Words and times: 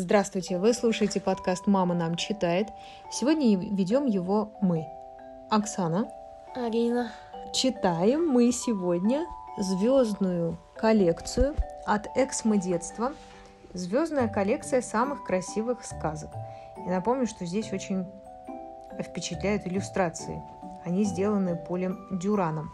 Здравствуйте, 0.00 0.58
вы 0.58 0.74
слушаете 0.74 1.20
подкаст 1.20 1.66
«Мама 1.66 1.92
нам 1.92 2.14
читает». 2.14 2.68
Сегодня 3.10 3.58
ведем 3.58 4.06
его 4.06 4.52
мы. 4.60 4.86
Оксана. 5.50 6.08
Арина. 6.54 7.10
Читаем 7.52 8.28
мы 8.28 8.52
сегодня 8.52 9.26
звездную 9.58 10.56
коллекцию 10.76 11.56
от 11.84 12.06
Эксмо 12.16 12.58
детства. 12.58 13.12
Звездная 13.74 14.28
коллекция 14.28 14.82
самых 14.82 15.24
красивых 15.24 15.84
сказок. 15.84 16.30
И 16.76 16.88
напомню, 16.88 17.26
что 17.26 17.44
здесь 17.44 17.72
очень 17.72 18.06
впечатляют 19.02 19.66
иллюстрации. 19.66 20.40
Они 20.84 21.02
сделаны 21.02 21.56
Полем 21.56 22.06
Дюраном. 22.20 22.70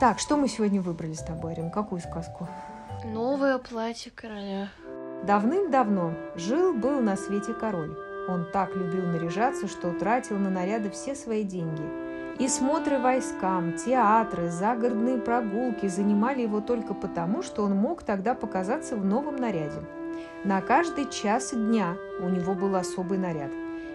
Так, 0.00 0.18
что 0.18 0.36
мы 0.36 0.48
сегодня 0.48 0.82
выбрали 0.82 1.14
с 1.14 1.22
тобой, 1.22 1.52
Арин? 1.52 1.70
Какую 1.70 2.02
сказку? 2.02 2.46
Новое 3.06 3.56
платье 3.56 4.12
короля. 4.12 4.68
Давным-давно 5.26 6.14
жил-был 6.36 7.00
на 7.00 7.16
свете 7.16 7.52
король. 7.52 7.96
Он 8.28 8.46
так 8.52 8.76
любил 8.76 9.04
наряжаться, 9.04 9.66
что 9.66 9.92
тратил 9.92 10.38
на 10.38 10.50
наряды 10.50 10.90
все 10.90 11.14
свои 11.14 11.42
деньги. 11.42 11.82
И 12.38 12.46
смотры 12.46 13.00
войскам, 13.00 13.72
театры, 13.72 14.48
загородные 14.48 15.18
прогулки 15.18 15.88
занимали 15.88 16.42
его 16.42 16.60
только 16.60 16.94
потому, 16.94 17.42
что 17.42 17.64
он 17.64 17.72
мог 17.72 18.04
тогда 18.04 18.34
показаться 18.34 18.94
в 18.94 19.04
новом 19.04 19.36
наряде. 19.36 19.80
На 20.44 20.60
каждый 20.60 21.10
час 21.10 21.52
дня 21.52 21.96
у 22.20 22.28
него 22.28 22.54
был 22.54 22.76
особый 22.76 23.18
наряд. 23.18 23.50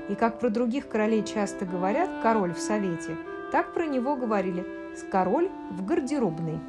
И 0.09 0.15
как 0.15 0.40
про 0.40 0.49
других 0.49 0.90
королей 0.90 1.23
часто 1.23 1.65
говорят 1.65 2.09
«король 2.21 2.53
в 2.53 2.59
совете», 2.59 3.15
так 3.51 3.73
про 3.73 3.85
него 3.85 4.17
говорили 4.17 4.65
«с 4.98 5.03
король 5.03 5.49
в 5.71 5.85
гардеробной». 5.85 6.59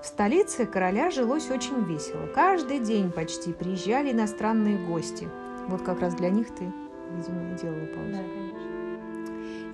В 0.00 0.06
столице 0.06 0.64
короля 0.64 1.10
жилось 1.10 1.50
очень 1.50 1.82
весело. 1.84 2.28
Каждый 2.32 2.78
день 2.78 3.10
почти 3.10 3.52
приезжали 3.52 4.12
иностранные 4.12 4.78
гости. 4.86 5.28
Вот 5.66 5.82
как 5.82 6.00
раз 6.00 6.14
для 6.14 6.30
них 6.30 6.54
ты, 6.54 6.72
видимо, 7.10 7.58
делала 7.58 7.86
паузу. 7.86 8.12
Да, 8.12 8.18
конечно. 8.18 8.58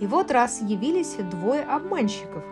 И 0.00 0.06
вот 0.06 0.30
раз 0.30 0.62
явились 0.62 1.16
двое 1.30 1.62
обманщиков. 1.62 2.42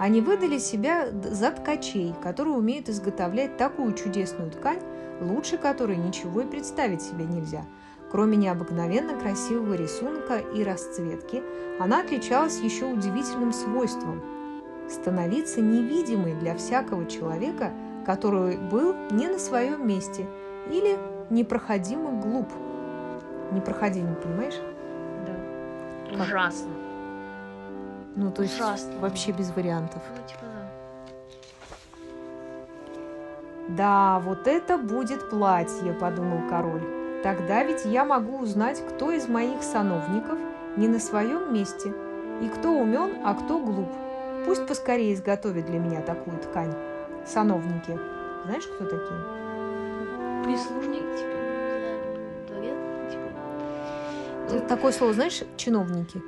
Они 0.00 0.20
выдали 0.20 0.58
себя 0.58 1.10
за 1.12 1.52
ткачей, 1.52 2.12
которые 2.20 2.56
умеют 2.56 2.88
изготовлять 2.88 3.56
такую 3.56 3.94
чудесную 3.94 4.50
ткань, 4.50 4.80
лучше 5.20 5.58
которой 5.58 5.96
ничего 5.96 6.40
и 6.40 6.46
представить 6.46 7.02
себе 7.02 7.24
нельзя. 7.24 7.64
Кроме 8.10 8.36
необыкновенно 8.36 9.18
красивого 9.18 9.74
рисунка 9.74 10.38
и 10.38 10.64
расцветки, 10.64 11.40
она 11.78 12.00
отличалась 12.00 12.58
еще 12.58 12.86
удивительным 12.86 13.52
свойством– 13.52 14.22
становиться 14.88 15.60
невидимой 15.60 16.34
для 16.34 16.56
всякого 16.56 17.06
человека, 17.06 17.72
который 18.04 18.56
был 18.56 18.94
не 19.10 19.28
на 19.28 19.38
своем 19.38 19.86
месте 19.86 20.26
или 20.70 20.98
непроходимо 21.30 22.20
глуп. 22.20 22.48
Непроходимо, 23.52 24.14
понимаешь? 24.14 24.60
Да. 25.26 26.16
Как? 26.16 26.26
Ужасно. 26.26 26.70
Ну, 28.14 28.30
то 28.30 28.42
есть 28.42 28.56
Ужасно. 28.56 28.98
вообще 29.00 29.32
без 29.32 29.50
вариантов. 29.50 30.02
Ну, 30.10 30.22
типа, 30.28 30.40
да. 30.42 30.68
Да, 33.68 34.20
вот 34.20 34.46
это 34.46 34.76
будет 34.76 35.30
платье, 35.30 35.92
подумал 35.94 36.48
король. 36.48 36.82
Тогда 37.22 37.62
ведь 37.62 37.84
я 37.84 38.04
могу 38.04 38.38
узнать, 38.38 38.82
кто 38.86 39.12
из 39.12 39.28
моих 39.28 39.62
сановников 39.62 40.38
не 40.76 40.88
на 40.88 40.98
своем 40.98 41.54
месте, 41.54 41.92
и 42.42 42.48
кто 42.48 42.72
умен, 42.72 43.18
а 43.24 43.34
кто 43.34 43.60
глуп. 43.60 43.88
Пусть 44.46 44.66
поскорее 44.66 45.14
изготовит 45.14 45.66
для 45.66 45.78
меня 45.78 46.00
такую 46.00 46.38
ткань. 46.38 46.74
Сановники. 47.26 47.98
Знаешь, 48.44 48.66
кто 48.66 48.84
такие? 48.84 49.42
Прислужник, 50.44 51.02
типа, 51.16 52.48
дворец, 52.48 52.76
типа. 53.10 54.50
Ты 54.50 54.60
Такое 54.66 54.92
слово 54.92 55.12
знаешь? 55.12 55.42
Чиновники. 55.56 56.20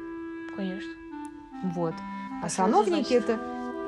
Конечно. 0.56 0.92
Вот. 1.74 1.94
А 2.42 2.46
А 2.46 2.48
сановники 2.48 3.14
это... 3.14 3.38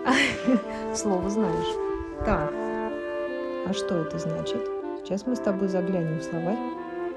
Слово 0.94 1.28
знаешь. 1.30 1.74
Так. 2.24 2.52
А 2.52 3.72
что 3.72 3.96
это 3.96 4.18
значит? 4.18 4.60
Сейчас 4.98 5.26
мы 5.26 5.36
с 5.36 5.40
тобой 5.40 5.68
заглянем 5.68 6.18
в 6.18 6.22
словарь. 6.22 6.58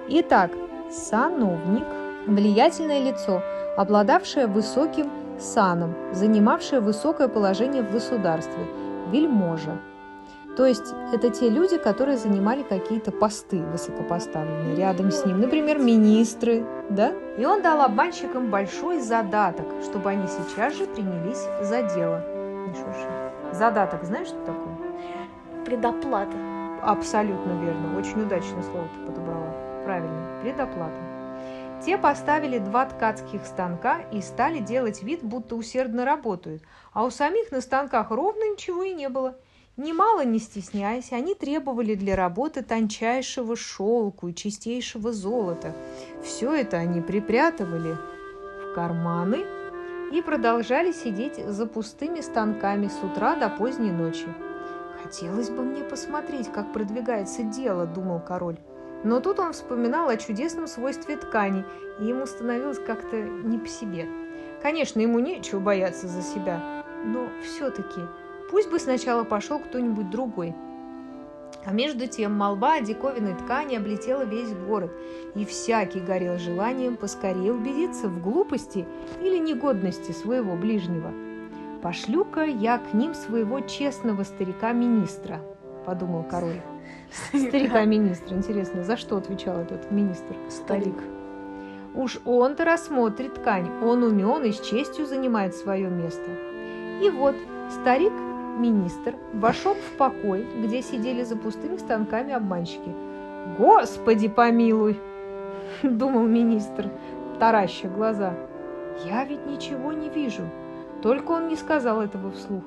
Итак, 0.08 0.52
сановник– 0.92 1.86
влиятельное 2.28 3.12
лицо, 3.12 3.44
обладавшее 3.78 4.48
высоким 4.48 5.10
саном, 5.42 5.96
занимавшее 6.12 6.82
высокое 6.82 7.28
положение 7.28 7.84
в 7.84 7.92
государстве, 7.92 8.66
вельможа. 9.12 9.80
То 10.58 10.66
есть 10.66 10.94
это 11.14 11.30
те 11.30 11.50
люди, 11.50 11.78
которые 11.78 12.18
занимали 12.18 12.64
какие-то 12.64 13.12
посты 13.12 13.62
высокопоставленные 13.64 14.76
рядом 14.76 15.12
с 15.12 15.26
ним, 15.26 15.40
например, 15.40 15.80
министры, 15.80 16.66
да? 16.90 17.14
И 17.38 17.46
он 17.46 17.62
дал 17.62 17.82
обманщикам 17.82 18.50
большой 18.50 19.00
задаток, 19.00 19.66
чтобы 19.84 20.10
они 20.10 20.28
сейчас 20.28 20.76
же 20.76 20.86
принялись 20.86 21.48
за 21.62 21.84
дело. 21.84 22.22
Не 22.68 22.74
шурши. 22.74 23.08
Задаток, 23.54 24.04
знаешь, 24.04 24.28
что 24.28 24.40
такое? 24.46 24.76
Предоплата. 25.66 26.36
Абсолютно 26.82 27.52
верно. 27.64 27.98
Очень 27.98 28.22
удачное 28.24 28.64
слово 28.64 28.88
ты 28.96 29.06
подобрала. 29.06 29.54
Правильно. 29.86 30.28
Предоплата. 30.42 31.09
Те 31.86 31.98
поставили 31.98 32.60
два 32.60 32.86
ткацких 32.86 33.46
станка 33.46 34.02
и 34.12 34.22
стали 34.22 34.60
делать 34.60 35.02
вид, 35.02 35.24
будто 35.24 35.56
усердно 35.56 36.04
работают, 36.04 36.62
а 36.92 37.06
у 37.06 37.10
самих 37.10 37.52
на 37.52 37.62
станках 37.62 38.12
ровно 38.12 38.52
ничего 38.52 38.84
и 38.84 38.94
не 38.94 39.08
было. 39.08 39.38
Немало 39.78 40.26
не 40.26 40.40
стесняясь, 40.40 41.14
они 41.14 41.36
требовали 41.36 41.96
для 41.96 42.18
работы 42.18 42.64
тончайшего 42.64 43.56
шелку 43.56 44.28
и 44.28 44.36
чистейшего 44.36 45.14
золота. 45.14 45.74
Все 46.22 46.54
это 46.54 46.76
они 46.76 47.00
припрятывали 47.00 47.96
в 48.62 48.76
карманы 48.76 49.46
и 50.12 50.22
продолжали 50.22 50.92
сидеть 50.92 51.38
за 51.38 51.66
пустыми 51.66 52.20
станками 52.20 52.90
с 52.90 53.02
утра 53.02 53.36
до 53.36 53.50
поздней 53.50 53.92
ночи. 53.92 54.28
«Хотелось 55.02 55.50
бы 55.50 55.64
мне 55.64 55.82
посмотреть, 55.84 56.52
как 56.52 56.74
продвигается 56.74 57.44
дело»,— 57.44 57.86
думал 57.88 58.20
король. 58.20 58.60
Но 59.04 59.22
тут 59.22 59.40
он 59.40 59.54
вспоминал 59.54 60.10
о 60.10 60.18
чудесном 60.18 60.68
свойстве 60.68 61.16
ткани, 61.16 61.64
и 62.00 62.06
ему 62.06 62.26
становилось 62.26 62.80
как-то 62.80 63.18
не 63.18 63.58
по 63.58 63.68
себе. 63.68 64.08
Конечно, 64.62 65.00
ему 65.00 65.20
нечего 65.20 65.60
бояться 65.60 66.08
за 66.08 66.22
себя, 66.22 66.84
но 67.06 67.30
все-таки 67.44 68.02
пусть 68.52 68.70
бы 68.70 68.78
сначала 68.80 69.24
пошел 69.24 69.60
кто-нибудь 69.60 70.10
другой. 70.10 70.54
А 71.66 71.72
между 71.72 72.08
тем 72.08 72.34
молва 72.34 72.76
о 72.76 72.82
диковинной 72.82 73.36
ткани 73.36 73.76
облетела 73.76 74.24
весь 74.24 74.54
город, 74.54 74.92
и 75.36 75.46
всякий 75.46 76.00
горел 76.00 76.38
желанием 76.38 76.98
поскорее 76.98 77.54
убедиться 77.54 78.08
в 78.08 78.22
глупости 78.22 78.86
или 79.22 79.38
негодности 79.38 80.12
своего 80.12 80.56
ближнего. 80.56 81.12
«Пошлю-ка 81.82 82.44
я 82.44 82.78
к 82.78 82.94
ним 82.94 83.14
своего 83.14 83.62
честного 83.62 84.24
старика-министра»,– 84.24 85.40
подумал 85.90 86.24
король. 86.30 86.62
Старика-министра. 87.34 88.36
Интересно, 88.36 88.84
за 88.84 88.96
что 88.96 89.18
отвечал 89.18 89.58
этот 89.58 89.90
министр? 89.90 90.36
Старик. 90.48 90.98
Уж 91.96 92.20
он-то 92.26 92.64
рассмотрит 92.64 93.34
ткань. 93.34 93.68
Он 93.84 94.04
умен 94.04 94.44
и 94.44 94.52
с 94.52 94.60
честью 94.60 95.08
занимает 95.08 95.56
свое 95.56 95.90
место. 95.90 96.30
И 97.02 97.10
вот 97.10 97.36
старик-министр 97.82 99.16
вошел 99.34 99.74
в 99.74 99.98
покой, 99.98 100.46
где 100.62 100.84
сидели 100.84 101.24
за 101.24 101.36
пустыми 101.36 101.78
станками 101.78 102.34
обманщики. 102.34 102.94
«Господи 103.58 104.28
помилуй!»– 104.28 105.00
думал 105.82 106.28
министр, 106.28 106.92
тараща 107.40 107.88
глаза. 107.88 108.36
«Я 109.06 109.26
ведь 109.26 109.48
ничего 109.48 109.92
не 109.92 110.10
вижу». 110.10 110.44
Только 111.02 111.32
он 111.32 111.48
не 111.48 111.56
сказал 111.56 112.02
этого 112.02 112.30
вслух. 112.30 112.64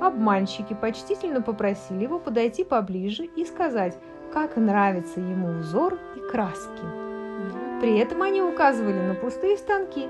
Обманщики 0.00 0.74
почтительно 0.74 1.42
попросили 1.42 2.04
его 2.04 2.18
подойти 2.18 2.64
поближе 2.64 3.24
и 3.24 3.44
сказать, 3.44 3.98
как 4.32 4.56
нравится 4.56 5.20
ему 5.20 5.58
узор 5.58 5.98
и 6.16 6.30
краски. 6.30 6.82
При 7.80 7.98
этом 7.98 8.22
они 8.22 8.42
указывали 8.42 8.98
на 8.98 9.14
пустые 9.14 9.56
станки. 9.56 10.08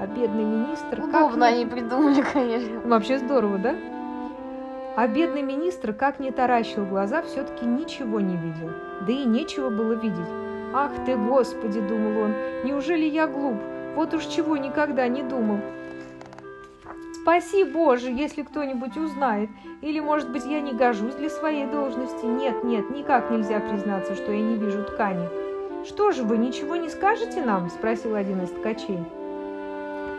А 0.00 0.06
бедный 0.06 0.44
министр... 0.44 1.02
как 1.10 1.26
Удобно 1.26 1.50
ни- 1.50 1.54
они 1.54 1.66
придумали, 1.66 2.22
конечно. 2.32 2.80
Вообще 2.84 3.18
здорово, 3.18 3.58
да? 3.58 3.74
А 4.96 5.06
бедный 5.06 5.42
министр, 5.42 5.92
как 5.92 6.20
не 6.20 6.30
таращил 6.30 6.84
глаза, 6.86 7.22
все-таки 7.22 7.64
ничего 7.66 8.20
не 8.20 8.36
видел. 8.36 8.70
Да 9.06 9.12
и 9.12 9.24
нечего 9.24 9.70
было 9.70 9.92
видеть. 9.92 10.28
«Ах 10.74 10.90
ты, 11.06 11.16
Господи!»– 11.16 11.80
думал 11.88 12.24
он. 12.24 12.34
«Неужели 12.64 13.06
я 13.06 13.26
глуп? 13.26 13.56
Вот 13.94 14.12
уж 14.12 14.26
чего 14.26 14.56
никогда 14.56 15.08
не 15.08 15.22
думал. 15.22 15.60
Спаси, 17.28 17.62
Боже, 17.62 18.10
если 18.10 18.42
кто-нибудь 18.42 18.96
узнает. 18.96 19.50
Или, 19.82 20.00
может 20.00 20.32
быть, 20.32 20.46
я 20.46 20.62
не 20.62 20.72
гожусь 20.72 21.14
для 21.16 21.28
своей 21.28 21.66
должности. 21.66 22.24
Нет, 22.24 22.64
нет, 22.64 22.88
никак 22.88 23.30
нельзя 23.30 23.60
признаться, 23.60 24.14
что 24.14 24.32
я 24.32 24.40
не 24.40 24.54
вижу 24.54 24.82
ткани. 24.82 25.28
Что 25.84 26.10
же 26.12 26.22
вы, 26.22 26.38
ничего 26.38 26.76
не 26.76 26.88
скажете 26.88 27.44
нам? 27.44 27.68
Спросил 27.68 28.14
один 28.14 28.42
из 28.44 28.48
ткачей. 28.48 29.04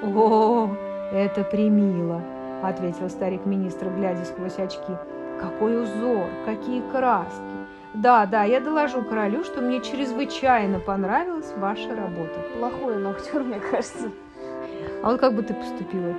О, 0.04 0.70
это 1.12 1.44
примило, 1.44 2.22
ответил 2.62 3.10
старик-министр, 3.10 3.90
глядя 3.90 4.24
сквозь 4.26 4.60
очки. 4.60 4.94
Какой 5.42 5.82
узор, 5.82 6.28
какие 6.46 6.84
краски. 6.92 7.42
Да, 7.96 8.28
да, 8.28 8.44
я 8.44 8.60
доложу 8.60 9.02
королю, 9.02 9.44
что 9.44 9.62
мне 9.62 9.82
чрезвычайно 9.82 10.80
понравилась 10.80 11.52
ваша 11.58 11.90
работа. 11.90 12.40
Плохой 12.56 12.98
он 12.98 13.08
актер, 13.08 13.42
мне 13.42 13.60
кажется. 13.60 14.12
А 15.02 15.10
вот 15.10 15.20
как 15.20 15.34
бы 15.34 15.42
ты 15.42 15.56
поступила? 15.56 16.14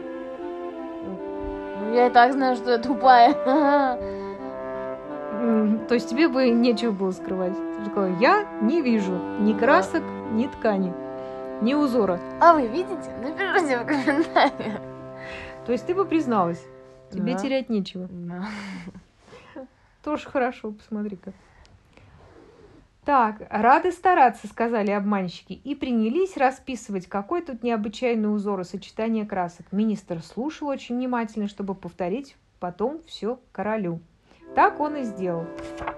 Я 1.92 2.06
и 2.06 2.10
так 2.10 2.32
знаю, 2.32 2.56
что 2.56 2.70
я 2.70 2.78
тупая. 2.78 3.34
То 5.88 5.94
есть 5.94 6.08
тебе 6.10 6.28
бы 6.28 6.48
нечего 6.50 6.92
было 6.92 7.10
скрывать. 7.10 7.54
Ты 7.78 7.90
сказала, 7.90 8.16
я 8.20 8.46
не 8.60 8.80
вижу 8.82 9.12
ни 9.40 9.52
красок, 9.54 10.02
ни 10.32 10.46
ткани, 10.46 10.92
ни 11.62 11.74
узора. 11.74 12.20
А 12.40 12.52
вы 12.54 12.66
видите? 12.68 13.10
Напишите 13.22 13.78
в 13.78 13.86
комментариях. 13.86 14.80
То 15.66 15.72
есть 15.72 15.86
ты 15.86 15.94
бы 15.94 16.04
призналась. 16.04 16.64
Тебе 17.10 17.32
Да. 17.32 17.38
терять 17.38 17.68
нечего. 17.68 18.06
Да. 18.10 18.44
Тоже 20.04 20.28
хорошо, 20.28 20.70
посмотри-ка. 20.72 21.32
Так, 23.10 23.42
рады 23.50 23.90
стараться, 23.90 24.46
сказали 24.46 24.92
обманщики, 24.92 25.52
и 25.52 25.74
принялись 25.74 26.36
расписывать, 26.36 27.08
какой 27.08 27.42
тут 27.42 27.64
необычайный 27.64 28.32
узор 28.32 28.60
и 28.60 28.62
сочетание 28.64 29.26
красок. 29.26 29.66
Министр 29.72 30.22
слушал 30.22 30.68
очень 30.68 30.94
внимательно, 30.94 31.48
чтобы 31.48 31.74
повторить 31.74 32.36
потом 32.60 33.00
все 33.08 33.40
королю. 33.50 33.98
Так 34.54 34.78
он 34.78 34.94
и 34.94 35.02
сделал. 35.02 35.46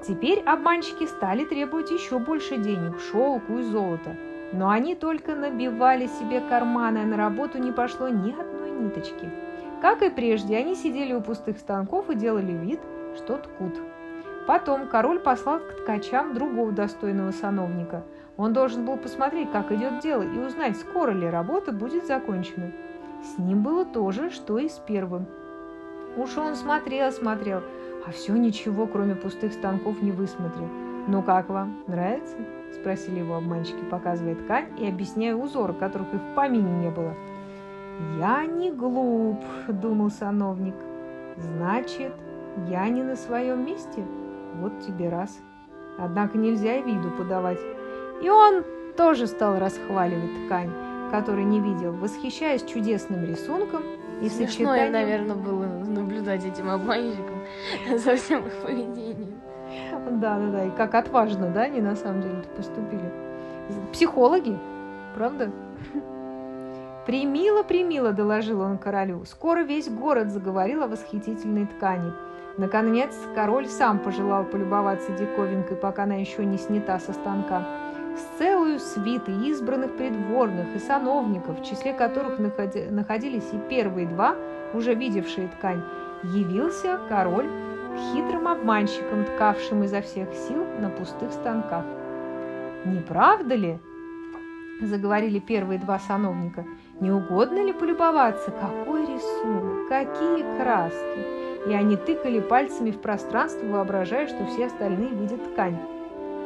Теперь 0.09 0.41
обманщики 0.41 1.05
стали 1.05 1.45
требовать 1.45 1.91
еще 1.91 2.19
больше 2.19 2.57
денег, 2.57 2.99
шелку 2.99 3.59
и 3.59 3.63
золота. 3.63 4.17
Но 4.55 4.71
они 4.71 4.95
только 4.95 5.35
набивали 5.35 6.07
себе 6.07 6.41
карманы, 6.41 7.01
а 7.01 7.05
на 7.05 7.19
работу 7.19 7.59
не 7.59 7.73
пошло 7.73 8.09
ни 8.09 8.33
одной 8.33 8.71
ниточки. 8.71 9.29
Как 9.83 10.01
и 10.01 10.09
прежде, 10.09 10.57
они 10.57 10.75
сидели 10.75 11.13
у 11.13 11.21
пустых 11.21 11.59
станков 11.59 12.09
и 12.09 12.15
делали 12.15 12.53
вид, 12.53 12.81
что 13.19 13.37
ткут. 13.37 13.92
Потом 14.47 14.89
король 14.89 15.21
послал 15.21 15.61
к 15.61 15.83
ткачам 15.83 16.35
другого 16.35 16.73
достойного 16.73 17.31
сановника. 17.31 18.03
Он 18.37 18.53
должен 18.53 18.85
был 18.85 18.97
посмотреть, 18.97 19.53
как 19.53 19.71
идет 19.71 20.01
дело, 20.01 20.23
и 20.23 20.39
узнать, 20.39 20.77
скоро 20.77 21.13
ли 21.13 21.29
работа 21.29 21.73
будет 21.73 22.07
закончена. 22.07 22.73
С 23.23 23.39
ним 23.39 23.63
было 23.63 23.85
то 23.85 24.11
же, 24.11 24.31
что 24.31 24.59
и 24.59 24.69
с 24.69 24.79
первым. 24.79 25.27
Уж 26.17 26.37
он 26.37 26.57
смотрел, 26.57 27.13
смотрел, 27.13 27.63
а 28.07 28.11
все 28.11 28.35
ничего, 28.35 28.87
кроме 28.87 29.15
пустых 29.15 29.53
станков, 29.53 30.03
не 30.03 30.11
высмотрел. 30.11 30.69
«Ну 31.09 31.23
как 31.23 31.49
вам? 31.49 31.83
Нравится?»– 31.87 32.37
спросили 32.81 33.21
его 33.21 33.37
обманщики, 33.37 33.83
показывая 33.91 34.37
ткань 34.37 34.67
и 34.79 34.87
объясняя 34.87 35.35
узоры, 35.35 35.73
которых 35.73 36.15
и 36.15 36.17
в 36.17 36.35
помине 36.35 36.71
не 36.79 36.91
было. 36.91 37.15
«Я 38.19 38.47
не 38.47 38.71
глуп»,– 38.71 39.39
думал 39.69 40.11
сановник. 40.11 40.75
«Значит, 41.37 42.13
я 42.69 42.89
не 42.89 43.03
на 43.03 43.17
своем 43.17 43.65
месте? 43.65 44.05
Вот 44.61 44.81
тебе 44.81 45.09
раз». 45.09 45.41
Однако 45.99 46.39
нельзя 46.39 46.77
и 46.77 46.83
виду 46.83 47.11
подавать. 47.11 47.61
И 48.23 48.29
он 48.29 48.65
тоже 48.97 49.27
стал 49.27 49.59
расхваливать 49.59 50.47
ткань, 50.47 50.71
которую 51.11 51.47
не 51.47 51.61
видел, 51.61 51.93
восхищаясь 51.93 52.63
чудесным 52.63 53.25
рисунком 53.25 53.83
и 54.21 54.29
Смешно 54.29 54.47
сочетанием... 54.47 54.93
наверное, 54.93 55.37
было 55.37 55.67
наблюдать 55.67 56.45
этим 56.45 56.71
обманщикам 56.71 57.43
за 57.99 58.17
всем 58.17 58.47
их 58.47 58.55
поведением. 58.63 59.41
Да, 60.21 60.39
да, 60.39 60.51
да. 60.51 60.65
И 60.65 60.71
как 60.71 60.95
отважно, 60.95 61.51
да, 61.51 61.63
они 61.63 61.81
на 61.81 61.97
самом 61.97 62.23
деле 62.23 62.45
поступили. 62.57 63.13
Психологи, 63.93 64.59
правда? 65.15 65.51
«Примило, 67.07 67.65
примило»,— 67.65 68.13
доложил 68.13 68.61
он 68.61 68.79
королю. 68.79 69.25
«Скоро 69.25 69.63
весь 69.63 69.89
город 69.89 70.31
заговорил 70.31 70.85
о 70.85 70.87
восхитительной 70.87 71.67
ткани. 71.67 72.13
Наконец, 72.59 73.15
король 73.35 73.67
сам 73.67 73.99
пожелал 73.99 74.45
полюбоваться 74.45 75.13
диковинкой, 75.13 75.77
пока 75.77 76.03
она 76.03 76.17
еще 76.17 76.45
не 76.45 76.59
снята 76.59 76.99
со 76.99 77.13
станка. 77.13 77.67
С 78.15 78.39
целую 78.39 78.79
свитой 78.79 79.35
избранных 79.49 79.97
придворных 79.97 80.75
и 80.77 80.79
сановников, 80.79 81.61
в 81.61 81.65
числе 81.65 81.95
которых 81.95 82.39
находи- 82.39 82.91
находились 82.91 83.49
и 83.53 83.59
первые 83.71 84.07
два, 84.07 84.37
уже 84.75 84.95
видевшие 84.95 85.49
ткань, 85.49 85.83
явился 86.23 87.01
король 87.09 87.49
к 87.49 87.97
хитрым 88.13 88.49
обманщикам, 88.49 89.25
ткавшим 89.25 89.85
изо 89.85 90.03
всех 90.03 90.29
сил 90.35 90.65
на 90.79 90.91
пустых 90.91 91.33
станках. 91.33 91.85
«Не 92.85 93.01
правда 93.01 93.55
ли?»– 93.55 93.79
заговорили 94.83 95.39
первые 95.39 95.79
два 95.79 95.99
сановника. 95.99 96.67
«Не 97.01 97.11
угодно 97.11 97.65
ли 97.65 97.73
полюбоваться? 97.73 98.51
Какой 98.51 99.07
рисунок! 99.07 99.89
Какие 99.89 100.45
краски!» 100.59 101.52
И 101.67 101.73
они 101.73 101.97
тыкали 101.97 102.41
пальцами 102.41 102.91
в 102.91 103.01
пространство, 103.01 103.67
воображая, 103.67 104.27
что 104.27 104.47
все 104.47 104.67
остальные 104.67 105.11
видят 105.11 105.53
ткань. 105.53 105.79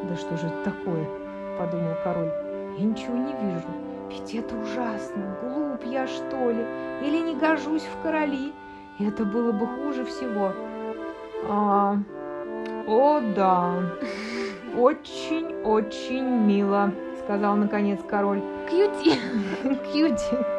«Да 0.09 0.17
что 0.17 0.37
же 0.37 0.47
это 0.47 0.71
такое?»– 0.71 1.07
подумал 1.59 1.95
король. 2.05 2.31
«Я 2.79 2.85
ничего 2.85 3.17
не 3.17 3.33
вижу. 3.33 3.67
Ведь 4.11 4.35
это 4.35 4.55
ужасно. 4.57 5.37
Глуп 5.43 5.85
я, 5.85 6.07
что 6.07 6.51
ли? 6.51 6.65
Или 7.03 7.19
не 7.21 7.35
гожусь 7.35 7.83
в 7.85 8.03
короли? 8.03 8.53
Это 8.99 9.25
было 9.25 9.53
бы 9.53 9.67
хуже 9.67 10.05
всего». 10.05 10.53
А, 11.49 11.97
о, 12.87 13.21
да, 13.35 13.75
очень-очень 14.77 16.25
мило, 16.25 16.93
сказал 17.23 17.57
наконец 17.57 18.01
король. 18.09 18.43
Кьюти. 18.69 19.19
Кьюти 19.93 20.57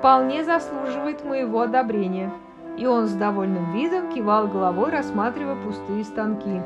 вполне 0.00 0.44
заслуживает 0.44 1.24
моего 1.26 1.60
одобрения. 1.60 2.32
И 2.78 2.86
он 2.86 3.06
с 3.06 3.12
довольным 3.12 3.72
видом 3.72 4.12
кивал 4.12 4.48
головой, 4.48 4.90
рассматривая 4.90 5.56
пустые 5.62 6.04
станки. 6.04 6.62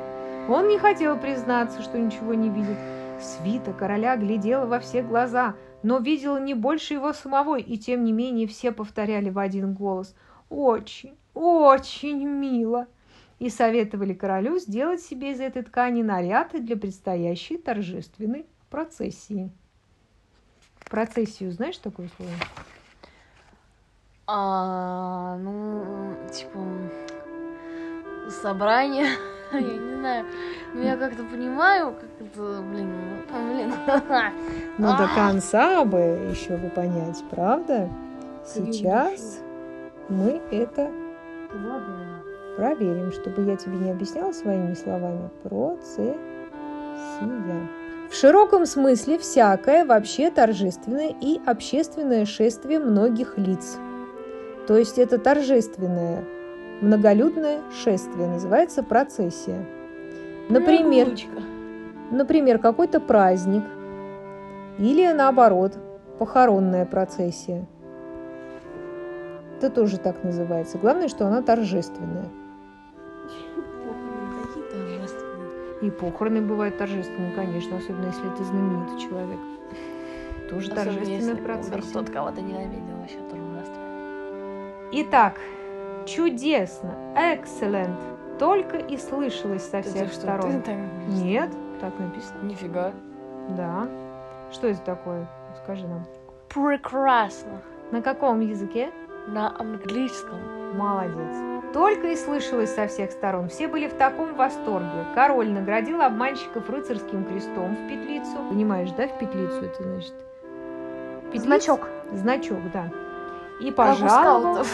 Он 0.48 0.68
не 0.68 0.78
хотел 0.78 1.18
признаться, 1.18 1.82
что 1.82 1.98
ничего 1.98 2.34
не 2.34 2.48
видит. 2.48 2.76
Свита 3.20 3.72
короля 3.72 4.16
глядела 4.16 4.66
во 4.66 4.78
все 4.78 5.02
глаза, 5.02 5.54
но 5.82 5.98
видела 5.98 6.38
не 6.38 6.54
больше 6.54 6.94
его 6.94 7.12
самого, 7.12 7.58
и 7.58 7.76
тем 7.76 8.04
не 8.04 8.12
менее 8.12 8.46
все 8.46 8.72
повторяли 8.72 9.30
в 9.30 9.38
один 9.38 9.74
голос 9.74 10.14
«Очень, 10.50 11.16
очень 11.34 12.24
мило!» 12.26 12.86
и 13.38 13.50
советовали 13.50 14.14
королю 14.14 14.58
сделать 14.58 15.02
себе 15.02 15.32
из 15.32 15.40
этой 15.40 15.62
ткани 15.62 16.02
наряды 16.02 16.60
для 16.60 16.76
предстоящей 16.76 17.58
торжественной 17.58 18.46
процессии. 18.70 19.50
Процессию 20.88 21.50
знаешь 21.52 21.78
такое 21.78 22.08
слово? 22.16 22.30
Типа, 26.34 26.58
собрание, 28.42 29.06
я 29.52 29.60
не 29.60 29.94
знаю. 29.96 30.26
Ну, 30.74 30.82
я 30.82 30.96
как-то 30.96 31.22
понимаю, 31.22 31.94
как 31.94 32.10
это, 32.26 32.60
блин, 32.62 32.92
ну, 33.30 33.52
блин. 33.52 33.72
Ну, 34.78 34.96
до 34.96 35.08
конца 35.14 35.84
бы 35.84 35.98
еще 36.30 36.56
бы 36.56 36.70
понять, 36.70 37.22
правда? 37.30 37.88
Сейчас 38.44 39.40
мы 40.08 40.42
это 40.50 40.90
проверим, 42.56 43.12
чтобы 43.12 43.42
я 43.44 43.56
тебе 43.56 43.76
не 43.76 43.90
объясняла 43.92 44.32
своими 44.32 44.74
словами. 44.74 45.30
Процессия. 45.44 46.16
В 48.10 48.14
широком 48.14 48.66
смысле 48.66 49.18
всякое 49.18 49.84
вообще 49.84 50.30
торжественное 50.30 51.14
и 51.20 51.40
общественное 51.46 52.26
шествие 52.26 52.78
многих 52.78 53.38
лиц. 53.38 53.78
То 54.66 54.78
есть 54.78 54.98
это 54.98 55.18
торжественное, 55.18 56.24
многолюдное 56.80 57.60
шествие, 57.70 58.28
называется 58.28 58.82
процессия. 58.82 59.66
Например, 60.48 61.08
например, 62.10 62.58
какой-то 62.58 63.00
праздник 63.00 63.64
или 64.78 65.12
наоборот, 65.12 65.76
похоронная 66.18 66.86
процессия. 66.86 67.66
Это 69.58 69.70
тоже 69.70 69.98
так 69.98 70.22
называется. 70.24 70.78
Главное, 70.78 71.08
что 71.08 71.26
она 71.26 71.42
торжественная. 71.42 72.28
Какие 74.42 74.64
торжественные. 74.64 75.50
И 75.82 75.90
похороны 75.90 76.40
бывают 76.40 76.76
торжественные, 76.76 77.32
конечно, 77.34 77.76
особенно 77.76 78.06
если 78.06 78.28
ты 78.36 78.44
знаменитый 78.44 78.98
человек. 78.98 79.38
Тоже 80.50 80.72
Особенно, 80.72 80.84
торжественная 80.84 81.36
процессия. 81.36 81.92
Тот, 81.92 82.10
кого 82.10 82.30
ты 82.30 82.42
ненавидел, 82.42 82.96
вообще 83.00 83.18
тоже. 83.30 83.43
Итак, 84.96 85.40
чудесно, 86.06 86.94
excellent, 87.16 87.98
только 88.38 88.76
и 88.76 88.96
слышалось 88.96 89.68
со 89.68 89.78
Это 89.78 89.88
всех 89.88 90.12
что, 90.12 90.20
сторон. 90.20 90.52
ты 90.52 90.60
так 90.60 90.76
говоришь? 90.76 91.20
Нет, 91.24 91.50
так 91.80 91.98
написано. 91.98 92.42
Нифига. 92.44 92.92
Да. 93.56 93.88
Что 94.52 94.68
это 94.68 94.78
такое? 94.82 95.26
Скажи 95.64 95.88
нам. 95.88 96.04
Прекрасно. 96.48 97.60
На 97.90 98.02
каком 98.02 98.38
языке? 98.38 98.92
На 99.26 99.58
английском. 99.58 100.38
Молодец. 100.76 101.72
Только 101.72 102.12
и 102.12 102.16
слышалось 102.16 102.72
со 102.72 102.86
всех 102.86 103.10
сторон. 103.10 103.48
Все 103.48 103.66
были 103.66 103.88
в 103.88 103.94
таком 103.94 104.36
восторге. 104.36 105.06
Король 105.16 105.50
наградил 105.50 106.02
обманщиков 106.02 106.70
рыцарским 106.70 107.24
крестом 107.24 107.74
в 107.74 107.88
петлицу. 107.88 108.36
Понимаешь, 108.48 108.92
да, 108.92 109.08
в 109.08 109.18
петлицу 109.18 109.64
это 109.64 109.82
значит? 109.82 110.14
Петлица? 111.32 111.46
Значок. 111.46 111.88
Значок, 112.12 112.60
да. 112.72 112.88
И 113.60 113.70
пожаловал, 113.70 114.64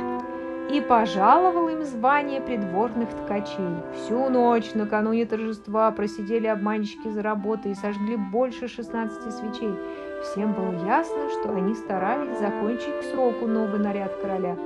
и 0.70 0.80
пожаловал 0.80 1.68
им 1.68 1.84
звание 1.84 2.40
придворных 2.40 3.10
ткачей. 3.10 3.76
Всю 3.94 4.28
ночь 4.30 4.72
накануне 4.74 5.26
торжества 5.26 5.90
просидели 5.90 6.46
обманщики 6.46 7.08
за 7.08 7.22
работой 7.22 7.72
и 7.72 7.74
сожгли 7.74 8.16
больше 8.16 8.68
16 8.68 9.32
свечей. 9.32 9.74
Всем 10.22 10.54
было 10.54 10.86
ясно, 10.86 11.28
что 11.30 11.54
они 11.54 11.74
старались 11.74 12.38
закончить 12.38 13.00
к 13.00 13.04
сроку 13.04 13.46
новый 13.46 13.80
наряд 13.80 14.14
короля. 14.16 14.56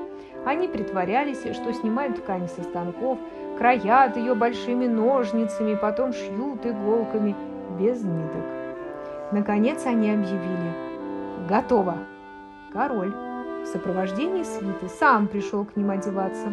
Они 0.46 0.68
притворялись, 0.68 1.40
что 1.40 1.72
снимают 1.72 2.16
ткань 2.22 2.48
со 2.48 2.62
станков, 2.62 3.18
краят 3.58 4.16
ее 4.16 4.34
большими 4.34 4.86
ножницами, 4.86 5.74
потом 5.74 6.12
шьют 6.12 6.64
иголками 6.64 7.36
без 7.78 8.02
ниток. 8.02 8.44
Наконец 9.32 9.84
они 9.84 10.10
объявили 10.10 10.72
«Готово!» 11.48 11.98
Король 12.72 13.12
в 13.62 13.66
сопровождении 13.66 14.42
свиты 14.42 14.88
сам 14.88 15.28
пришел 15.28 15.64
к 15.64 15.76
ним 15.76 15.90
одеваться. 15.90 16.52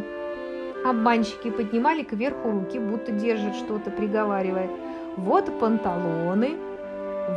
Обманщики 0.85 1.49
поднимали 1.49 2.03
кверху 2.03 2.51
руки, 2.51 2.79
будто 2.79 3.11
держат 3.11 3.55
что-то, 3.55 3.89
приговаривая 3.89 4.69
«Вот 5.17 5.59
панталоны», 5.59 6.57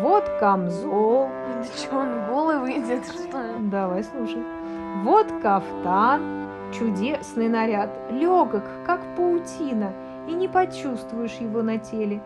«Вот 0.02 0.28
камзол». 0.38 1.28
Да 1.28 1.64
что, 1.76 1.96
он 1.96 2.26
голый 2.28 2.58
выйдет, 2.58 3.04
что 3.06 3.38
ли? 3.38 3.70
Давай, 3.70 4.04
слушай. 4.04 4.42
«Вот 5.02 5.26
кафтан», 5.42 6.40
чудесный 6.72 7.48
наряд, 7.48 7.90
легок, 8.10 8.62
как 8.86 9.00
паутина, 9.16 9.92
и 10.28 10.32
не 10.32 10.48
почувствуешь 10.48 11.34
его 11.40 11.62
на 11.62 11.78
теле. 11.78 12.22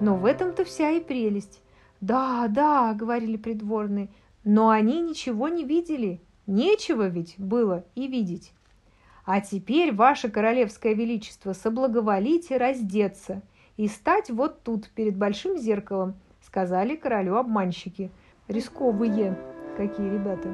Но 0.00 0.16
в 0.16 0.24
этом-то 0.24 0.64
вся 0.64 0.90
и 0.90 1.00
прелесть. 1.00 1.62
«Да, 2.00 2.46
да»,— 2.48 2.94
говорили 2.94 3.36
придворные, 3.36 4.08
но 4.44 4.68
они 4.68 5.00
ничего 5.00 5.48
не 5.48 5.64
видели. 5.64 6.20
Нечего 6.48 7.08
ведь 7.08 7.34
было 7.36 7.84
и 7.94 8.08
видеть. 8.08 8.54
А 9.26 9.42
теперь, 9.42 9.94
ваше 9.94 10.30
королевское 10.30 10.94
величество, 10.94 11.52
соблаговолите 11.52 12.56
раздеться 12.56 13.42
и 13.76 13.86
стать 13.86 14.30
вот 14.30 14.62
тут, 14.62 14.88
перед 14.88 15.14
большим 15.14 15.58
зеркалом, 15.58 16.14
сказали 16.40 16.96
королю 16.96 17.36
обманщики. 17.36 18.10
Рисковые 18.48 19.36
какие 19.76 20.08
ребята. 20.08 20.48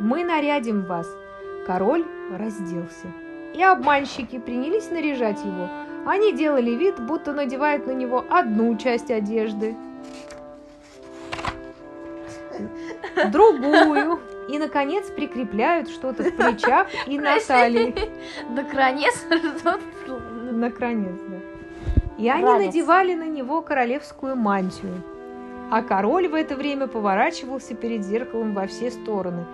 Мы 0.00 0.24
нарядим 0.24 0.86
вас. 0.86 1.06
Король 1.66 2.06
разделся. 2.32 3.12
И 3.54 3.62
обманщики 3.62 4.38
принялись 4.38 4.90
наряжать 4.90 5.44
его. 5.44 5.68
Они 6.06 6.32
делали 6.32 6.70
вид, 6.70 6.98
будто 7.06 7.34
надевают 7.34 7.86
на 7.86 7.92
него 7.92 8.24
одну 8.30 8.78
часть 8.78 9.10
одежды, 9.10 9.76
другую. 13.30 14.18
И, 14.48 14.58
наконец, 14.58 15.10
прикрепляют 15.10 15.88
что-то 15.90 16.24
в 16.24 16.34
плечах 16.34 16.88
и 17.06 17.18
на 17.18 17.38
талии. 17.38 17.94
Кранец 18.70 19.26
На 20.52 20.70
кранец, 20.70 21.20
да. 21.28 21.36
И 22.16 22.28
они 22.28 22.66
надевали 22.66 23.14
на 23.14 23.28
него 23.28 23.62
королевскую 23.62 24.34
мантию. 24.34 25.02
А 25.70 25.82
король 25.82 26.28
в 26.28 26.34
это 26.34 26.56
время 26.56 26.86
поворачивался 26.86 27.74
перед 27.74 28.02
зеркалом 28.02 28.54
во 28.54 28.66
все 28.66 28.90
стороны. 28.90 29.44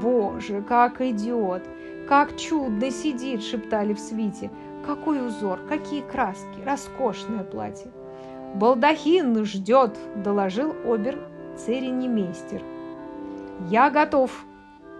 «Боже, 0.00 0.62
как 0.62 1.00
идет! 1.00 1.62
Как 2.06 2.36
чудно 2.36 2.90
сидит!»– 2.90 3.42
шептали 3.44 3.94
в 3.94 3.98
свите. 3.98 4.50
«Какой 4.86 5.26
узор! 5.26 5.58
Какие 5.68 6.02
краски! 6.02 6.60
Роскошное 6.64 7.42
платье!» 7.42 7.90
«Балдахин 8.54 9.44
ждет!»– 9.44 9.96
доложил 10.16 10.74
обер 10.84 11.18
церемониймейстер. 11.56 12.60
«Я 13.68 13.90
готов!» 13.90 14.44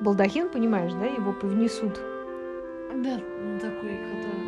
Балдахин, 0.01 0.49
понимаешь, 0.49 0.93
да, 0.95 1.07
его 1.07 1.33
повнесут. 1.33 2.01
Да, 2.95 3.19
такой, 3.61 3.99
который 4.11 4.43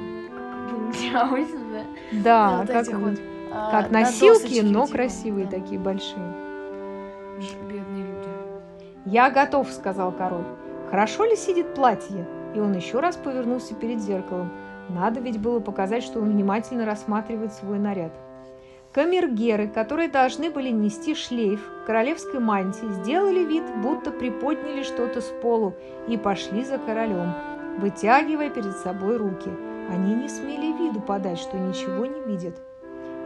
да. 1.73 1.85
Да, 2.12 2.59
вот 2.59 2.68
как, 2.68 2.83
этих 2.83 2.99
вот- 2.99 3.21
а, 3.52 3.71
как 3.71 3.90
на 3.90 4.00
носилки, 4.00 4.61
но 4.62 4.87
типа, 4.87 4.97
красивые 4.99 5.47
да. 5.47 5.52
такие, 5.52 5.78
большие. 5.78 6.35
Бедные 7.68 8.04
люди. 8.04 8.28
«Я 9.06 9.30
готов»,— 9.30 9.71
сказал 9.73 10.12
король. 10.12 10.44
«Хорошо 10.90 11.25
ли 11.25 11.37
сидит 11.37 11.75
платье?» 11.75 12.26
И 12.54 12.61
он 12.61 12.73
еще 12.75 13.00
раз 13.00 13.16
повернулся 13.16 13.75
перед 13.75 14.00
зеркалом. 14.00 14.50
Надо 14.88 15.21
ведь 15.21 15.40
было 15.40 15.61
показать, 15.61 16.04
что 16.04 16.21
он 16.21 16.30
внимательно 16.30 16.85
рассматривает 16.85 17.52
свой 17.52 17.78
наряд. 17.78 18.12
Камергеры, 18.94 19.66
которые 19.66 20.08
должны 20.08 20.52
были 20.52 20.68
нести 20.68 21.16
шлейф 21.16 21.68
королевской 21.84 22.38
мантии, 22.38 22.86
сделали 23.02 23.40
вид, 23.40 23.64
будто 23.82 24.12
приподняли 24.12 24.84
что-то 24.84 25.20
с 25.20 25.32
полу 25.42 25.74
и 26.06 26.16
пошли 26.16 26.64
за 26.64 26.78
королем, 26.78 27.32
вытягивая 27.78 28.50
перед 28.50 28.76
собой 28.76 29.16
руки. 29.16 29.50
Они 29.90 30.14
не 30.14 30.28
смели 30.28 30.72
виду 30.78 31.00
подать, 31.00 31.40
что 31.40 31.58
ничего 31.58 32.06
не 32.06 32.20
видят. 32.20 32.62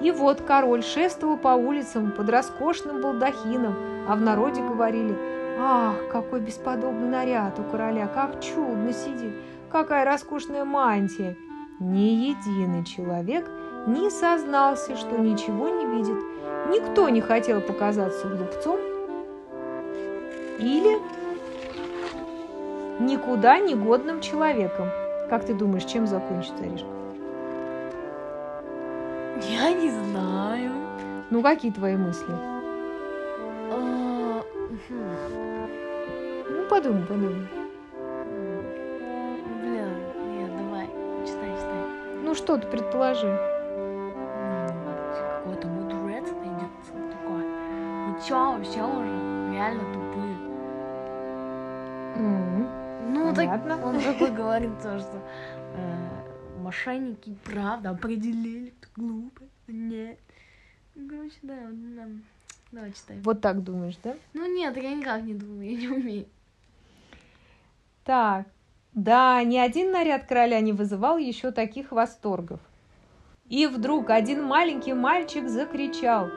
И 0.00 0.10
вот 0.10 0.40
король 0.40 0.82
шествовал 0.82 1.36
по 1.36 1.48
улицам 1.48 2.12
под 2.12 2.30
роскошным 2.30 3.02
балдахином, 3.02 3.74
а 4.08 4.16
в 4.16 4.22
народе 4.22 4.62
говорили 4.62 5.14
«Ах, 5.60 5.96
какой 6.10 6.40
бесподобный 6.40 7.10
наряд 7.10 7.58
у 7.58 7.64
короля, 7.64 8.06
как 8.06 8.40
чудно 8.40 8.94
сидит, 8.94 9.34
какая 9.70 10.06
роскошная 10.06 10.64
мантия!» 10.64 11.36
Ни 11.78 12.32
единый 12.32 12.84
человек 12.84 13.48
не 13.88 14.10
сознался, 14.10 14.96
что 14.96 15.16
ничего 15.16 15.68
не 15.68 15.86
видит. 15.86 16.22
Никто 16.68 17.08
не 17.08 17.20
хотел 17.22 17.60
показаться 17.62 18.28
глупцом 18.28 18.78
или 20.58 20.98
никуда 23.00 23.58
негодным 23.58 24.20
человеком. 24.20 24.88
Как 25.30 25.44
ты 25.44 25.54
думаешь, 25.54 25.84
чем 25.84 26.06
закончится, 26.06 26.62
Аришка? 26.62 26.86
Я 29.48 29.72
не 29.72 29.90
знаю. 29.90 30.72
Ну, 31.30 31.42
какие 31.42 31.72
твои 31.72 31.96
мысли? 31.96 32.32
А, 33.70 34.42
Ну, 36.50 36.66
подумай, 36.68 37.02
подумай. 37.04 37.48
Блин, 39.62 39.90
нет, 40.34 40.50
давай, 40.56 40.86
читай, 41.24 41.50
читай. 41.56 42.22
Ну, 42.22 42.34
что 42.34 42.56
ты 42.58 42.66
предположи? 42.66 43.57
Ну 48.28 48.34
чё, 48.34 48.52
вообще 48.52 48.82
уже 48.82 49.52
реально 49.52 49.84
тупые. 49.94 50.36
Ну, 53.08 53.34
так 53.34 53.62
Понятно. 53.62 53.86
он 53.86 54.00
такой 54.00 54.30
говорит 54.30 54.70
то, 54.82 54.98
что 54.98 55.22
э, 55.74 56.58
мошенники 56.60 57.34
правда 57.44 57.90
определили, 57.90 58.74
кто 58.80 58.88
глупый, 59.00 59.48
нет. 59.66 60.18
Ну, 60.94 61.08
Короче, 61.08 61.36
да, 61.42 61.54
нам... 61.54 62.22
Давай 62.70 62.92
читай. 62.92 63.18
Вот 63.24 63.40
так 63.40 63.62
думаешь, 63.62 63.96
да? 64.04 64.14
Ну 64.34 64.46
нет, 64.54 64.76
я 64.76 64.94
никак 64.94 65.22
не 65.22 65.32
думаю, 65.32 65.70
я 65.70 65.76
не 65.78 65.88
умею. 65.88 66.26
Так, 68.04 68.46
да, 68.92 69.42
ни 69.42 69.56
один 69.56 69.90
наряд 69.90 70.26
короля 70.26 70.60
не 70.60 70.72
вызывал 70.72 71.16
еще 71.16 71.50
таких 71.50 71.92
восторгов. 71.92 72.60
И 73.48 73.66
вдруг 73.66 74.10
один 74.10 74.44
маленький 74.44 74.92
мальчик 74.92 75.48
закричал. 75.48 76.28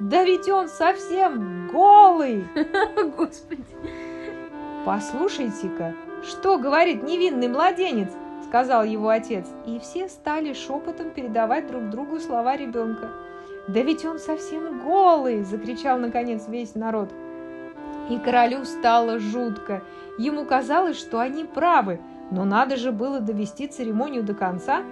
Да 0.00 0.24
ведь 0.24 0.48
он 0.48 0.68
совсем 0.68 1.68
голый! 1.68 2.46
Господи. 3.16 3.64
Послушайте-ка, 4.84 5.94
что 6.22 6.58
говорит 6.58 7.02
невинный 7.02 7.48
младенец, 7.48 8.12
сказал 8.46 8.84
его 8.84 9.08
отец. 9.08 9.46
И 9.66 9.78
все 9.78 10.08
стали 10.08 10.52
шепотом 10.52 11.10
передавать 11.10 11.66
друг 11.66 11.88
другу 11.90 12.20
слова 12.20 12.56
ребенка. 12.56 13.10
Да 13.68 13.80
ведь 13.80 14.04
он 14.04 14.18
совсем 14.18 14.84
голый, 14.84 15.42
закричал 15.42 15.98
наконец 15.98 16.46
весь 16.46 16.74
народ. 16.74 17.10
И 18.10 18.18
королю 18.18 18.64
стало 18.64 19.18
жутко. 19.18 19.82
Ему 20.18 20.44
казалось, 20.44 20.98
что 20.98 21.18
они 21.18 21.44
правы, 21.44 22.00
но 22.30 22.44
надо 22.44 22.76
же 22.76 22.92
было 22.92 23.18
довести 23.20 23.66
церемонию 23.66 24.22
до 24.22 24.34
конца. 24.34 24.82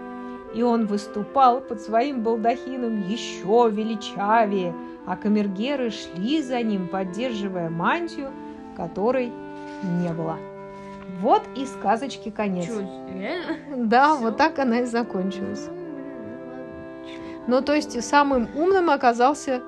И 0.54 0.62
он 0.62 0.86
выступал 0.86 1.60
под 1.60 1.80
своим 1.80 2.22
балдахином 2.22 3.08
еще 3.08 3.68
величавее, 3.70 4.72
а 5.06 5.16
камергеры 5.16 5.90
шли 5.90 6.40
за 6.42 6.62
ним, 6.62 6.88
поддерживая 6.88 7.70
мантию, 7.70 8.30
которой 8.76 9.32
не 10.00 10.12
было. 10.12 10.38
Вот 11.20 11.42
и 11.56 11.66
сказочки 11.66 12.30
конец. 12.30 12.68
Реально? 12.68 13.56
Да, 13.76 14.14
Всё? 14.14 14.22
вот 14.24 14.36
так 14.36 14.58
она 14.58 14.80
и 14.80 14.84
закончилась. 14.84 15.68
Ну, 17.46 17.56
ну 17.56 17.62
то 17.62 17.74
есть 17.74 18.02
самым 18.04 18.48
умным 18.54 18.90
оказался 18.90 19.60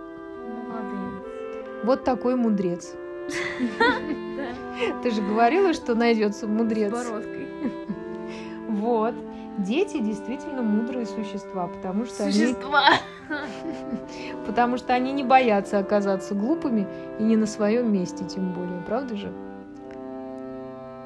молодец. 0.68 1.82
вот 1.84 2.04
такой 2.04 2.36
мудрец. 2.36 2.94
Ты 5.02 5.10
же 5.10 5.22
говорила, 5.22 5.72
что 5.72 5.94
найдется 5.94 6.46
с 6.46 6.48
мудрец. 6.48 6.92
бородкой. 6.92 7.48
Вот. 8.80 9.14
Дети 9.58 9.98
действительно 10.00 10.62
мудрые 10.62 11.06
существа, 11.06 11.68
потому 11.68 12.04
что, 12.04 12.24
они, 12.24 12.32
Существа. 12.32 12.90
потому 14.46 14.76
что 14.76 14.92
они 14.92 15.12
не 15.12 15.24
боятся 15.24 15.78
оказаться 15.78 16.34
глупыми 16.34 16.86
и 17.18 17.22
не 17.22 17.36
на 17.36 17.46
своем 17.46 17.92
месте, 17.92 18.24
тем 18.24 18.52
более, 18.52 18.80
правда 18.86 19.16
же? 19.16 19.32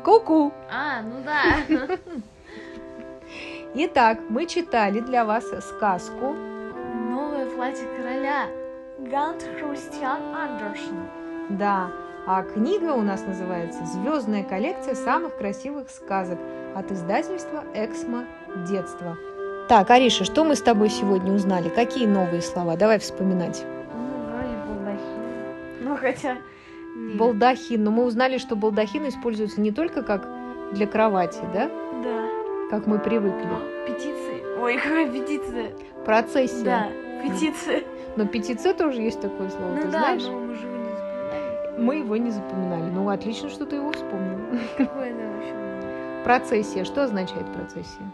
Ку-ку! 0.05 0.53
А, 0.73 1.03
ну 1.03 1.17
да. 1.25 1.79
Итак, 3.75 4.19
мы 4.29 4.47
читали 4.47 4.99
для 5.01 5.25
вас 5.25 5.45
сказку 5.61 6.35
Новое 7.11 7.47
платье 7.47 7.87
короля. 7.97 8.47
Гант 8.99 9.43
Христиан 9.43 10.35
Андерсон. 10.35 11.09
Да, 11.51 11.91
а 12.27 12.43
книга 12.43 12.93
у 12.93 13.03
нас 13.03 13.25
называется 13.27 13.85
«Звездная 13.87 14.45
коллекция 14.45 14.95
самых 14.95 15.37
красивых 15.37 15.91
сказок» 15.91 16.39
от 16.75 16.91
издательства 16.93 17.65
«Эксмо. 17.75 18.25
Детство». 18.69 19.17
Так, 19.69 19.91
Ариша, 19.91 20.25
что 20.25 20.45
мы 20.45 20.57
с 20.57 20.63
тобой 20.63 20.91
сегодня 20.91 21.33
узнали? 21.33 21.69
Какие 21.69 22.07
новые 22.07 22.43
слова? 22.43 22.77
Давай 22.77 22.99
вспоминать. 22.99 23.65
Ну, 23.95 24.27
вроде 24.27 24.57
балдахин. 24.67 25.85
Ну, 25.89 25.97
хотя... 25.97 26.37
нет. 26.97 27.17
Балдахин. 27.17 27.85
Но 27.85 27.91
мы 27.91 28.05
узнали, 28.05 28.39
что 28.39 28.57
балдахин 28.57 29.09
используется 29.09 29.61
не 29.61 29.71
только 29.71 30.03
как 30.03 30.29
для 30.73 30.87
кровати, 30.87 31.39
да? 31.55 31.71
Да. 32.03 32.29
Как 32.71 32.87
мы 32.87 32.99
привыкли. 32.99 33.49
Петиции. 33.87 34.43
Ой, 34.61 34.77
какая 34.77 35.09
петиция. 35.11 35.71
Процессия. 36.05 36.65
Да, 36.65 36.89
петиция. 37.23 37.83
Но 38.17 38.27
петиция 38.27 38.75
тоже 38.75 39.01
есть 39.01 39.21
такое 39.21 39.49
слово, 39.51 39.71
Ну 39.71 39.83
ты 39.83 39.89
да, 39.89 39.91
знаешь? 40.01 40.23
но 40.25 40.41
мы 40.41 40.55
же. 40.57 40.67
Мы 41.81 41.97
его 41.97 42.17
не 42.17 42.31
запоминали. 42.31 42.91
Ну, 42.91 43.09
отлично, 43.09 43.49
что 43.49 43.65
ты 43.67 43.77
его 43.77 43.91
вспомнил. 43.93 44.39
Какое 44.79 45.11
это 45.11 45.29
вообще? 45.35 46.25
Процессия. 46.25 46.85
Что 46.85 47.05
означает 47.05 47.47
процессия? 47.53 48.05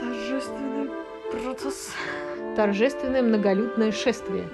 Торжественный 0.00 0.90
процесс. 1.30 1.94
Торжественное 2.56 3.22
многолюдное 3.22 3.92
шествие. 3.92 4.44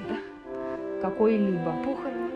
Какое-либо. 1.02 1.72
Похороны. 1.84 2.30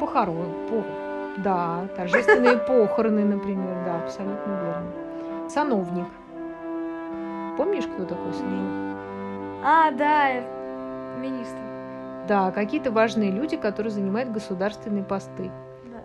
Похорон. 0.00 0.52
По- 0.68 1.40
Да, 1.42 1.86
торжественные 1.96 2.56
похороны, 2.68 3.24
например. 3.24 3.74
Да, 3.86 4.02
абсолютно 4.04 4.50
верно. 4.50 5.48
Сановник. 5.48 6.06
Помнишь, 7.56 7.86
кто 7.86 8.04
такой 8.04 8.32
сановник? 8.34 8.96
А, 9.64 9.90
да, 9.92 10.30
э, 10.32 10.42
министр. 11.18 11.56
Да, 12.26 12.50
какие-то 12.50 12.90
важные 12.90 13.30
люди, 13.30 13.56
которые 13.56 13.92
занимают 13.92 14.32
государственные 14.32 15.04
посты. 15.04 15.50
Да. 15.84 16.02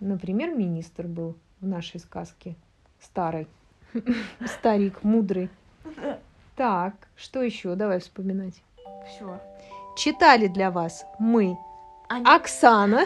Например, 0.00 0.54
министр 0.54 1.06
был 1.06 1.36
в 1.60 1.66
нашей 1.66 2.00
сказке. 2.00 2.56
Старый. 3.00 3.46
Старик, 4.46 5.02
мудрый. 5.04 5.50
Так, 6.56 6.94
что 7.16 7.42
еще? 7.42 7.74
Давай 7.74 8.00
вспоминать. 8.00 8.62
Все. 9.06 9.40
Читали 9.96 10.46
для 10.46 10.70
вас 10.70 11.04
мы, 11.18 11.58
Аня. 12.08 12.34
Оксана 12.34 13.04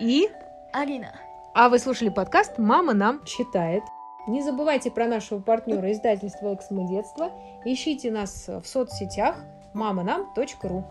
и... 0.00 0.28
Арина. 0.72 1.14
А 1.54 1.68
вы 1.68 1.78
слушали 1.78 2.08
подкаст 2.08 2.58
«Мама 2.58 2.92
нам 2.92 3.24
читает». 3.24 3.82
Не 4.26 4.42
забывайте 4.42 4.90
про 4.90 5.06
нашего 5.06 5.40
партнера 5.40 5.92
издательства 5.92 6.54
«Эксмо 6.54 6.88
детство». 6.88 7.30
Ищите 7.64 8.10
нас 8.10 8.48
в 8.48 8.64
соцсетях 8.66 9.36
маманам.ру. 9.72 10.84